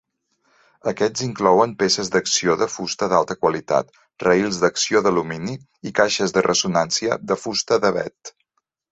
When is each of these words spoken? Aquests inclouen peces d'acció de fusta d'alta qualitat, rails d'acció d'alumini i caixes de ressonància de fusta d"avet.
Aquests 0.91 1.23
inclouen 1.25 1.73
peces 1.81 2.07
d'acció 2.13 2.55
de 2.61 2.67
fusta 2.75 3.09
d'alta 3.11 3.35
qualitat, 3.41 3.91
rails 4.25 4.57
d'acció 4.63 5.01
d'alumini 5.07 5.53
i 5.89 5.93
caixes 5.99 6.33
de 6.39 6.43
ressonància 6.47 7.19
de 7.33 7.37
fusta 7.43 7.79
d"avet. 7.85 8.33